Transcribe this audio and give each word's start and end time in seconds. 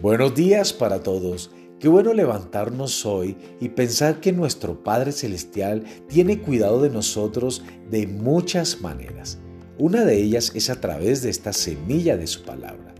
Buenos 0.00 0.32
días 0.36 0.72
para 0.72 1.02
todos. 1.02 1.50
Qué 1.80 1.88
bueno 1.88 2.14
levantarnos 2.14 3.04
hoy 3.04 3.36
y 3.58 3.70
pensar 3.70 4.20
que 4.20 4.30
nuestro 4.30 4.84
Padre 4.84 5.10
Celestial 5.10 5.82
tiene 6.08 6.40
cuidado 6.40 6.80
de 6.80 6.88
nosotros 6.88 7.64
de 7.90 8.06
muchas 8.06 8.80
maneras. 8.80 9.38
Una 9.76 10.04
de 10.04 10.22
ellas 10.22 10.52
es 10.54 10.70
a 10.70 10.80
través 10.80 11.22
de 11.22 11.30
esta 11.30 11.52
semilla 11.52 12.16
de 12.16 12.28
su 12.28 12.44
palabra. 12.44 12.94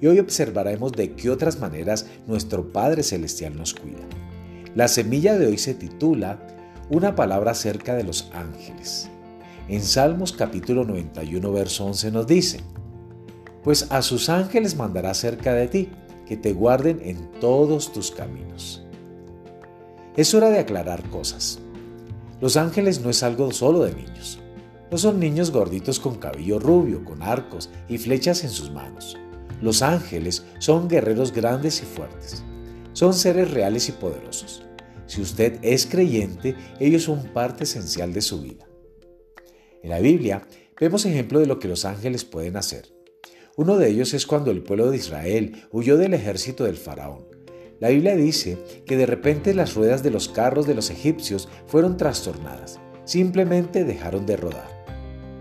Y 0.00 0.06
hoy 0.06 0.20
observaremos 0.20 0.92
de 0.92 1.16
qué 1.16 1.28
otras 1.28 1.58
maneras 1.58 2.06
nuestro 2.28 2.70
Padre 2.70 3.02
Celestial 3.02 3.56
nos 3.56 3.74
cuida. 3.74 4.06
La 4.76 4.86
semilla 4.86 5.36
de 5.36 5.48
hoy 5.48 5.58
se 5.58 5.74
titula 5.74 6.38
Una 6.88 7.16
palabra 7.16 7.50
acerca 7.50 7.96
de 7.96 8.04
los 8.04 8.30
ángeles. 8.32 9.10
En 9.66 9.82
Salmos 9.82 10.30
capítulo 10.30 10.84
91, 10.84 11.52
verso 11.52 11.86
11 11.86 12.12
nos 12.12 12.28
dice, 12.28 12.60
Pues 13.64 13.90
a 13.90 14.02
sus 14.02 14.28
ángeles 14.28 14.76
mandará 14.76 15.14
cerca 15.14 15.52
de 15.52 15.66
ti 15.66 15.88
que 16.26 16.36
te 16.36 16.52
guarden 16.52 17.00
en 17.02 17.30
todos 17.40 17.92
tus 17.92 18.10
caminos. 18.10 18.84
Es 20.16 20.32
hora 20.34 20.50
de 20.50 20.58
aclarar 20.58 21.02
cosas. 21.10 21.58
Los 22.40 22.56
ángeles 22.56 23.00
no 23.00 23.10
es 23.10 23.22
algo 23.22 23.50
solo 23.52 23.82
de 23.84 23.94
niños. 23.94 24.38
No 24.90 24.98
son 24.98 25.18
niños 25.18 25.50
gorditos 25.50 25.98
con 25.98 26.16
cabello 26.16 26.58
rubio, 26.58 27.04
con 27.04 27.22
arcos 27.22 27.70
y 27.88 27.98
flechas 27.98 28.44
en 28.44 28.50
sus 28.50 28.70
manos. 28.70 29.18
Los 29.60 29.82
ángeles 29.82 30.44
son 30.58 30.88
guerreros 30.88 31.32
grandes 31.32 31.82
y 31.82 31.84
fuertes. 31.84 32.44
Son 32.92 33.12
seres 33.12 33.50
reales 33.50 33.88
y 33.88 33.92
poderosos. 33.92 34.62
Si 35.06 35.20
usted 35.20 35.58
es 35.62 35.86
creyente, 35.86 36.54
ellos 36.78 37.02
son 37.02 37.24
parte 37.32 37.64
esencial 37.64 38.12
de 38.12 38.22
su 38.22 38.40
vida. 38.40 38.66
En 39.82 39.90
la 39.90 39.98
Biblia 39.98 40.46
vemos 40.80 41.04
ejemplo 41.06 41.40
de 41.40 41.46
lo 41.46 41.58
que 41.58 41.68
los 41.68 41.84
ángeles 41.84 42.24
pueden 42.24 42.56
hacer. 42.56 42.93
Uno 43.56 43.76
de 43.76 43.88
ellos 43.88 44.14
es 44.14 44.26
cuando 44.26 44.50
el 44.50 44.64
pueblo 44.64 44.90
de 44.90 44.96
Israel 44.96 45.62
huyó 45.70 45.96
del 45.96 46.12
ejército 46.14 46.64
del 46.64 46.76
faraón. 46.76 47.26
La 47.78 47.90
Biblia 47.90 48.16
dice 48.16 48.58
que 48.84 48.96
de 48.96 49.06
repente 49.06 49.54
las 49.54 49.74
ruedas 49.74 50.02
de 50.02 50.10
los 50.10 50.28
carros 50.28 50.66
de 50.66 50.74
los 50.74 50.90
egipcios 50.90 51.48
fueron 51.68 51.96
trastornadas. 51.96 52.80
Simplemente 53.04 53.84
dejaron 53.84 54.26
de 54.26 54.36
rodar. 54.36 54.84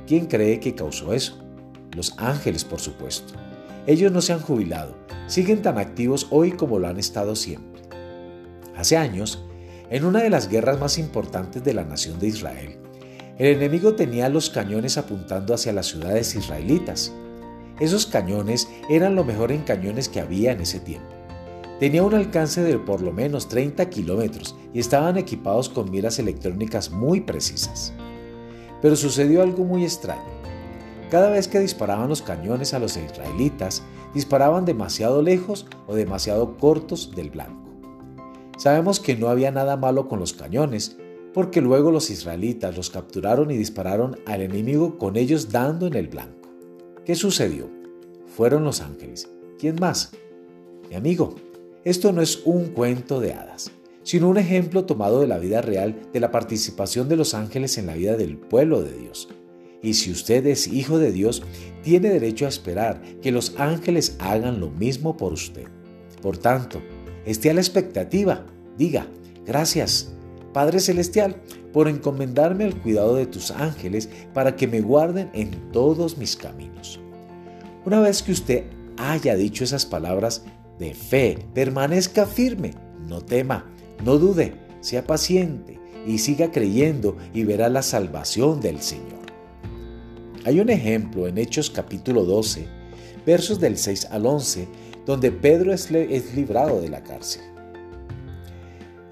¿Quién 0.06 0.28
cree 0.28 0.60
que 0.60 0.76
causó 0.76 1.14
eso? 1.14 1.44
Los 1.96 2.14
ángeles, 2.20 2.64
por 2.64 2.80
supuesto. 2.80 3.34
Ellos 3.88 4.12
no 4.12 4.22
se 4.22 4.34
han 4.34 4.42
jubilado, 4.42 4.96
siguen 5.26 5.64
tan 5.64 5.80
activos 5.80 6.28
hoy 6.30 6.52
como 6.52 6.78
lo 6.78 6.88
han 6.88 7.00
estado 7.00 7.36
siempre. 7.36 7.82
Hace 8.76 8.96
años, 8.96 9.44
en 9.90 10.06
una 10.06 10.22
de 10.22 10.30
las 10.30 10.50
guerras 10.50 10.80
más 10.80 11.00
importantes 11.00 11.64
de 11.64 11.74
la 11.74 11.84
nación 11.84 12.20
de 12.20 12.28
Israel, 12.28 12.78
el 13.40 13.48
enemigo 13.56 13.96
tenía 13.96 14.30
los 14.30 14.52
cañones 14.52 15.00
apuntando 15.00 15.56
hacia 15.56 15.74
las 15.74 15.88
ciudades 15.88 16.36
israelitas. 16.36 17.12
Esos 17.84 18.06
cañones 18.06 18.70
eran 18.88 19.14
lo 19.14 19.26
mejor 19.26 19.52
en 19.52 19.64
cañones 19.64 20.08
que 20.08 20.22
había 20.22 20.54
en 20.54 20.62
ese 20.62 20.80
tiempo. 20.80 21.10
Tenía 21.82 22.04
un 22.04 22.14
alcance 22.14 22.64
de 22.64 22.80
por 22.80 23.02
lo 23.02 23.12
menos 23.12 23.50
30 23.50 23.90
kilómetros 23.90 24.56
y 24.74 24.80
estaban 24.80 25.18
equipados 25.18 25.68
con 25.68 25.92
miras 25.92 26.18
electrónicas 26.18 26.92
muy 26.92 27.20
precisas. 27.20 27.92
Pero 28.82 28.96
sucedió 28.96 29.42
algo 29.42 29.66
muy 29.66 29.84
extraño. 29.84 30.32
Cada 31.12 31.30
vez 31.30 31.50
que 31.50 31.60
disparaban 31.60 32.08
los 32.08 32.22
cañones 32.22 32.74
a 32.74 32.80
los 32.80 32.96
israelitas, 32.96 33.84
disparaban 34.14 34.64
demasiado 34.64 35.22
lejos 35.22 35.66
o 35.86 35.94
demasiado 35.94 36.56
cortos 36.56 37.14
del 37.14 37.32
blanco. 37.32 37.70
Sabemos 38.58 39.02
que 39.02 39.18
no 39.18 39.28
había 39.28 39.52
nada 39.52 39.76
malo 39.76 40.08
con 40.08 40.22
los 40.22 40.32
cañones, 40.32 40.96
porque 41.34 41.60
luego 41.60 41.92
los 41.92 42.10
israelitas 42.10 42.78
los 42.78 42.90
capturaron 42.90 43.52
y 43.52 43.58
dispararon 43.58 44.20
al 44.26 44.42
enemigo 44.42 44.98
con 44.98 45.18
ellos 45.18 45.52
dando 45.52 45.86
en 45.86 45.96
el 45.96 46.08
blanco. 46.08 46.43
¿Qué 47.06 47.16
sucedió? 47.16 47.70
Fueron 48.38 48.64
los 48.64 48.80
ángeles. 48.80 49.30
¿Quién 49.60 49.76
más? 49.76 50.12
Mi 50.90 50.96
amigo, 50.96 51.36
esto 51.84 52.14
no 52.14 52.22
es 52.22 52.44
un 52.46 52.68
cuento 52.68 53.20
de 53.20 53.34
hadas, 53.34 53.72
sino 54.04 54.30
un 54.30 54.38
ejemplo 54.38 54.86
tomado 54.86 55.20
de 55.20 55.28
la 55.28 55.38
vida 55.38 55.62
real 55.62 56.00
de 56.14 56.20
la 56.22 56.32
participación 56.32 57.10
de 57.10 57.18
los 57.18 57.34
ángeles 57.34 57.78
en 57.78 57.88
la 57.88 57.96
vida 57.96 58.16
del 58.16 58.38
pueblo 58.38 58.82
de 58.82 58.98
Dios. 58.98 59.28
Y 59.82 59.96
si 59.96 60.12
usted 60.12 60.46
es 60.48 60.68
hijo 60.68 60.98
de 60.98 61.12
Dios, 61.12 61.44
tiene 61.82 62.10
derecho 62.10 62.46
a 62.46 62.50
esperar 62.50 63.02
que 63.22 63.34
los 63.34 63.54
ángeles 63.58 64.16
hagan 64.20 64.62
lo 64.62 64.70
mismo 64.70 65.18
por 65.18 65.34
usted. 65.34 65.68
Por 66.22 66.38
tanto, 66.38 66.82
esté 67.26 67.50
a 67.50 67.54
la 67.54 67.60
expectativa. 67.60 68.46
Diga, 68.78 69.08
gracias, 69.46 70.14
Padre 70.54 70.80
Celestial, 70.80 71.36
por 71.74 71.90
encomendarme 71.90 72.64
al 72.64 72.80
cuidado 72.80 73.16
de 73.16 73.26
tus 73.26 73.52
ángeles 73.52 74.08
para 74.34 74.56
que 74.56 74.68
me 74.68 74.80
guarden 74.80 75.30
en 75.34 75.72
todos 75.72 76.18
mis 76.18 76.38
caminos. 76.38 77.00
Una 77.86 78.00
vez 78.00 78.24
que 78.24 78.32
usted 78.32 78.64
haya 78.98 79.36
dicho 79.36 79.64
esas 79.64 79.86
palabras 79.86 80.46
de 80.80 80.94
fe, 80.94 81.40
permanezca 81.54 82.26
firme, 82.26 82.72
no 83.08 83.22
tema, 83.22 83.66
no 84.06 84.18
dude, 84.18 84.54
sea 84.80 85.06
paciente 85.06 85.80
y 86.06 86.20
siga 86.20 86.52
creyendo 86.52 87.18
y 87.34 87.44
verá 87.44 87.70
la 87.70 87.82
salvación 87.82 88.62
del 88.62 88.82
Señor. 88.82 89.24
Hay 90.46 90.60
un 90.60 90.70
ejemplo 90.70 91.28
en 91.28 91.38
Hechos 91.38 91.70
capítulo 91.70 92.26
12, 92.26 92.68
versos 93.26 93.60
del 93.60 93.78
6 93.78 94.10
al 94.12 94.26
11, 94.26 94.68
donde 95.06 95.32
Pedro 95.32 95.74
es, 95.74 95.90
librado 95.90 96.82
de 96.82 96.90
la 96.90 97.04
cárcel. 97.04 97.53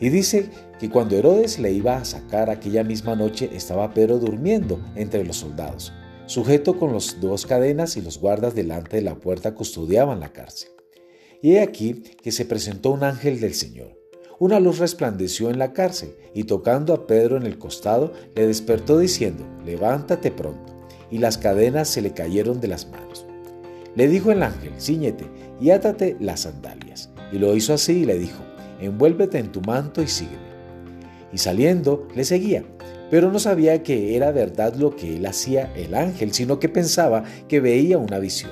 Y 0.02 0.10
dice 0.10 0.50
que 0.80 0.90
cuando 0.90 1.16
Herodes 1.16 1.60
le 1.60 1.72
iba 1.72 1.96
a 1.96 2.06
sacar 2.06 2.50
aquella 2.50 2.84
misma 2.84 3.16
noche 3.16 3.52
estaba 3.54 3.94
Pedro 3.94 4.18
durmiendo 4.18 4.84
entre 4.96 5.24
los 5.24 5.38
soldados, 5.38 5.94
sujeto 6.26 6.80
con 6.80 6.92
las 6.92 7.22
dos 7.22 7.46
cadenas 7.46 7.96
y 7.98 8.02
los 8.02 8.20
guardas 8.20 8.56
delante 8.56 8.98
de 8.98 9.04
la 9.04 9.16
puerta 9.16 9.54
custodiaban 9.54 10.20
la 10.20 10.34
cárcel. 10.34 10.72
Y 11.44 11.54
he 11.54 11.62
aquí 11.62 12.02
que 12.24 12.32
se 12.32 12.46
presentó 12.46 12.90
un 12.90 13.04
ángel 13.04 13.40
del 13.40 13.54
Señor. 13.54 13.96
Una 14.40 14.60
luz 14.60 14.80
resplandeció 14.80 15.52
en 15.52 15.60
la 15.60 15.72
cárcel 15.72 16.16
y 16.34 16.46
tocando 16.46 16.96
a 16.96 17.06
Pedro 17.06 17.38
en 17.38 17.46
el 17.46 17.60
costado 17.60 18.12
le 18.36 18.48
despertó 18.48 18.98
diciendo, 18.98 19.46
levántate 19.64 20.32
pronto. 20.32 20.74
Y 21.12 21.20
las 21.20 21.38
cadenas 21.38 21.90
se 21.90 22.02
le 22.02 22.14
cayeron 22.14 22.60
de 22.60 22.70
las 22.70 22.90
manos. 22.90 23.28
Le 23.96 24.08
dijo 24.08 24.32
el 24.32 24.42
ángel, 24.42 24.74
ciñete 24.80 25.26
y 25.60 25.70
átate 25.70 26.18
las 26.20 26.42
sandalias. 26.42 27.12
Y 27.32 27.38
lo 27.38 27.56
hizo 27.56 27.76
así 27.76 28.00
y 28.00 28.06
le 28.06 28.18
dijo, 28.18 28.42
envuélvete 28.82 29.38
en 29.38 29.52
tu 29.52 29.62
manto 29.62 30.02
y 30.02 30.08
sígueme. 30.08 30.52
Y 31.32 31.38
saliendo 31.38 32.08
le 32.16 32.24
seguía, 32.26 32.64
pero 33.10 33.32
no 33.32 33.40
sabía 33.40 33.84
que 33.84 34.16
era 34.16 34.32
verdad 34.32 34.76
lo 34.76 34.96
que 34.96 35.18
él 35.18 35.26
hacía 35.26 35.72
el 35.76 35.96
ángel, 35.96 36.34
sino 36.34 36.60
que 36.60 36.70
pensaba 36.70 37.24
que 37.48 37.60
veía 37.60 37.98
una 37.98 38.20
visión. 38.20 38.52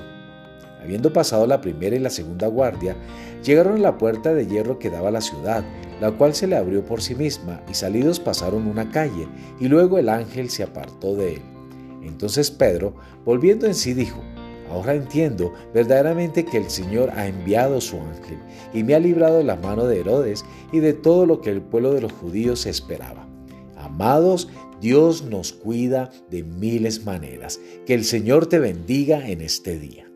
Habiendo 0.82 1.12
pasado 1.12 1.46
la 1.46 1.60
primera 1.60 1.94
y 1.94 1.98
la 1.98 2.10
segunda 2.10 2.46
guardia, 2.46 2.96
llegaron 3.44 3.76
a 3.76 3.80
la 3.80 3.98
puerta 3.98 4.32
de 4.32 4.46
hierro 4.46 4.78
que 4.78 4.88
daba 4.88 5.08
a 5.08 5.12
la 5.12 5.20
ciudad, 5.20 5.62
la 6.00 6.12
cual 6.12 6.34
se 6.34 6.46
le 6.46 6.56
abrió 6.56 6.84
por 6.84 7.02
sí 7.02 7.14
misma, 7.14 7.62
y 7.70 7.74
salidos 7.74 8.18
pasaron 8.18 8.66
una 8.66 8.90
calle, 8.90 9.28
y 9.60 9.68
luego 9.68 9.98
el 9.98 10.08
ángel 10.08 10.48
se 10.48 10.62
apartó 10.62 11.14
de 11.16 11.34
él. 11.34 11.42
Entonces 12.02 12.50
Pedro, 12.50 12.94
volviendo 13.24 13.66
en 13.66 13.74
sí, 13.74 13.92
dijo, 13.92 14.22
Ahora 14.70 14.94
entiendo 14.94 15.52
verdaderamente 15.74 16.44
que 16.44 16.58
el 16.58 16.70
Señor 16.70 17.10
ha 17.10 17.26
enviado 17.26 17.80
su 17.80 17.96
ángel 17.96 18.38
y 18.72 18.84
me 18.84 18.94
ha 18.94 19.00
librado 19.00 19.38
de 19.38 19.44
la 19.44 19.56
mano 19.56 19.84
de 19.84 20.00
Herodes 20.00 20.44
y 20.72 20.78
de 20.78 20.92
todo 20.92 21.26
lo 21.26 21.40
que 21.40 21.50
el 21.50 21.60
pueblo 21.60 21.92
de 21.92 22.00
los 22.00 22.12
judíos 22.12 22.66
esperaba. 22.66 23.28
Amados, 23.76 24.48
Dios 24.80 25.22
nos 25.22 25.52
cuida 25.52 26.10
de 26.30 26.42
miles 26.42 27.04
maneras. 27.04 27.60
Que 27.86 27.94
el 27.94 28.04
Señor 28.04 28.46
te 28.46 28.58
bendiga 28.58 29.28
en 29.28 29.40
este 29.40 29.78
día. 29.78 30.09